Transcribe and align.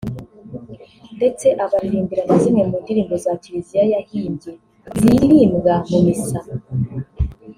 ndetse 1.17 1.47
abaririmbira 1.63 2.23
na 2.27 2.35
zimwe 2.41 2.63
mu 2.69 2.77
ndirimbo 2.83 3.13
za 3.23 3.31
Kiriziya 3.41 3.83
yahimbye 3.93 4.51
ziririmbwa 4.99 5.73
mu 5.89 5.99
Missa 6.05 6.39